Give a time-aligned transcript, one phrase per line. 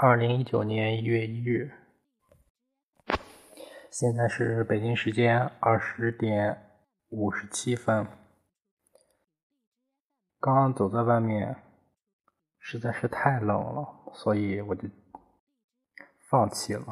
[0.00, 1.72] 二零一九年一月一日，
[3.90, 6.56] 现在是北京时间二十点
[7.08, 8.06] 五十七分。
[10.38, 11.56] 刚刚走在外面，
[12.60, 14.88] 实在是太冷了，所以我就
[16.30, 16.86] 放弃了。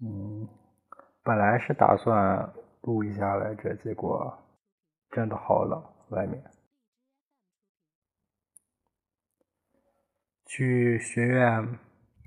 [0.00, 0.48] 嗯，
[1.22, 2.50] 本来是打算
[2.80, 4.38] 录一下来着，结果
[5.10, 6.42] 真的好冷，外面。
[10.52, 11.78] 去学院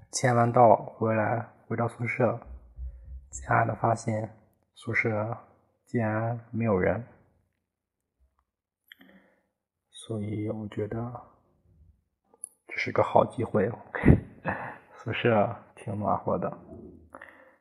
[0.10, 2.40] 签完到回来，回到宿舍，
[3.30, 4.34] 惊讶的发现
[4.74, 5.38] 宿舍
[5.86, 7.04] 竟然没有人，
[9.92, 10.98] 所以我觉得
[12.66, 13.70] 这是个好机会。
[14.96, 16.58] 宿舍挺暖和的，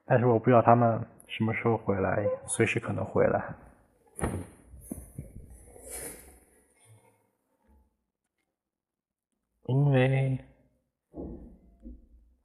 [0.06, 3.52] 但是我不知道他们什么时候回来，随时可能回来，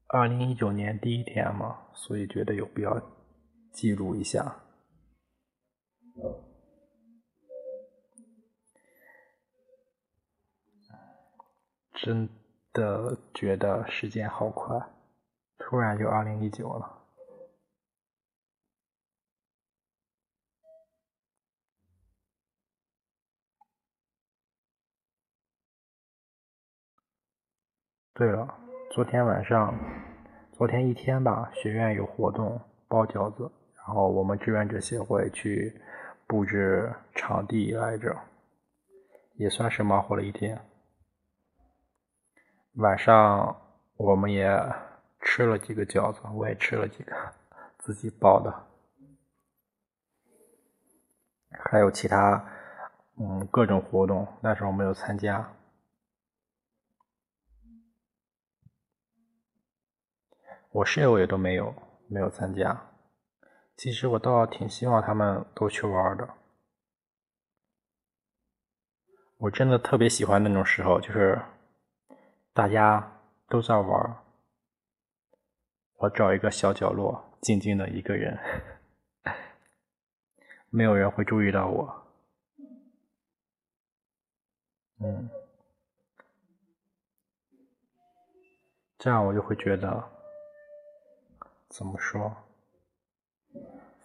[0.10, 3.02] 二零一九年第一天嘛，所以觉得有必要
[3.74, 4.64] 记录一下。
[11.94, 12.30] 真
[12.72, 14.80] 的觉得时间好快，
[15.58, 17.04] 突然就二零一九了。
[28.14, 28.67] 对了。
[28.90, 29.74] 昨天晚上，
[30.54, 35.80] 昨天一天吧，学院有活动包饺子，然后我们志愿者协会去
[36.26, 38.16] 布置场地来着，
[39.36, 40.60] 也算是忙活了一天。
[42.76, 43.56] 晚上
[43.98, 44.48] 我们也
[45.22, 47.16] 吃了几个饺子，我也吃了几个，
[47.78, 48.52] 自己包的，
[51.52, 52.44] 还有其他
[53.20, 55.54] 嗯各种活动，但是我没有参加。
[60.72, 61.74] 我室友也都没有
[62.08, 62.92] 没有参加，
[63.76, 66.36] 其实我倒挺希望他们都去玩的。
[69.38, 71.42] 我真的特别喜欢那种时候，就是
[72.54, 74.18] 大家都在玩，
[75.98, 78.38] 我找一个小角落，静静的一个人，
[80.70, 82.08] 没有人会注意到我。
[85.00, 85.30] 嗯，
[88.98, 90.17] 这样我就会觉得。
[91.70, 92.36] 怎么说？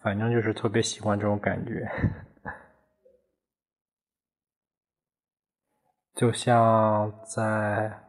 [0.00, 1.88] 反正就是特别喜欢这种感觉，
[6.14, 8.02] 就像在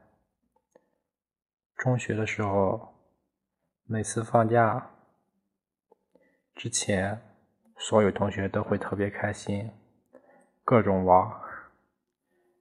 [1.75, 2.96] 中学的时候，
[3.86, 4.91] 每次放假
[6.56, 7.22] 之前，
[7.78, 9.72] 所有同学都会特别开心，
[10.64, 11.31] 各种玩，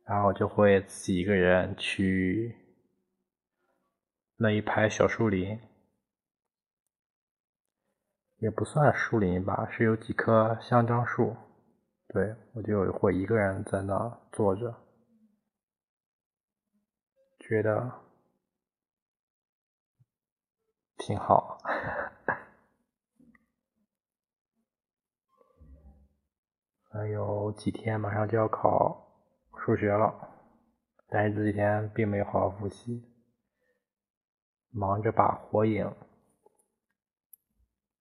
[0.05, 2.55] 然后就会自己一个人去
[4.37, 5.59] 那一排小树林。
[8.43, 11.37] 也不算树林吧，是有几棵香樟树。
[12.09, 14.75] 对我就会一个人在那坐着，
[17.39, 17.89] 觉得
[20.99, 21.57] 挺好。
[26.91, 29.07] 还有几天马上就要考
[29.65, 30.13] 数学了，
[31.09, 33.09] 但是这几天并没有好好复习，
[34.73, 35.95] 忙着把火影。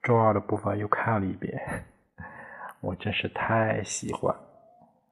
[0.01, 1.59] 重要的部分又看了一遍，
[2.81, 4.35] 我真是太喜欢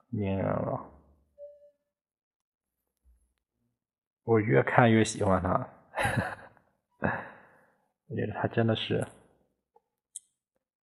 [0.10, 0.92] 鸣人了，
[4.24, 5.70] 我越看越喜欢他，
[8.10, 9.08] 我觉得他真的是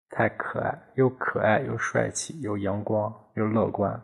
[0.09, 3.99] 太可爱，又可爱又帅气，又阳光又乐观。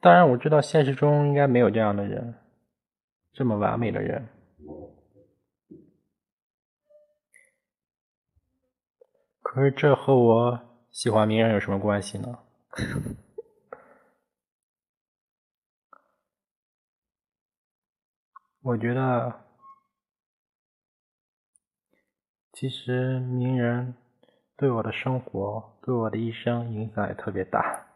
[0.00, 2.34] 当然，我知道现实中应该没有这样的人，
[3.32, 4.28] 这么完美的人。
[9.42, 12.38] 可是这和我喜欢名人有什么关系呢？
[18.62, 19.44] 我觉得，
[22.52, 23.94] 其实名人
[24.56, 27.95] 对我的生活、对我的一生影响也特别大。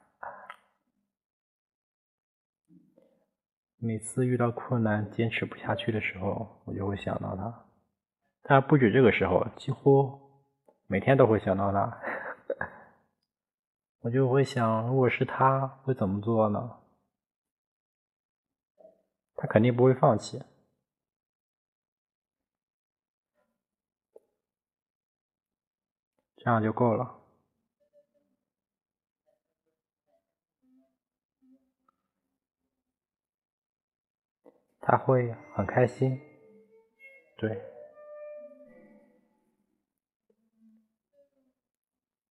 [3.82, 7.64] 每次遇到困难、坚持不下去的时候，我就会想到他。
[8.42, 10.30] 但不止这个时候，几乎。
[10.86, 12.00] 每天都会想到他，
[14.02, 16.78] 我就会想，如果是他会怎么做呢？
[19.36, 20.42] 他肯定不会放弃，
[26.36, 27.19] 这样就够了。
[34.80, 36.18] 他会很开心，
[37.36, 37.62] 对，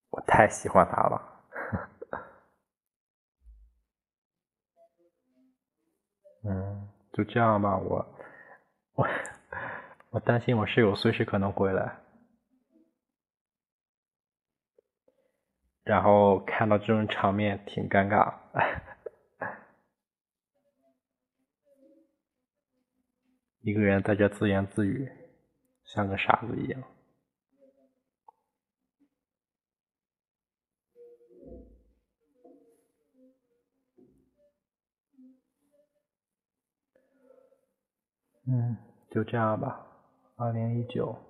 [0.10, 1.22] 我太喜欢他了，
[6.44, 8.06] 嗯，就这样吧，我
[8.96, 9.08] 我
[10.10, 11.98] 我担心我室友随时可能回来，
[15.84, 18.34] 然后看到这种场面挺尴尬。
[23.70, 25.08] 一个人在这自言自语，
[25.84, 26.84] 像个傻子一样。
[38.48, 38.76] 嗯，
[39.12, 39.86] 就这样吧。
[40.36, 41.29] 二零一九。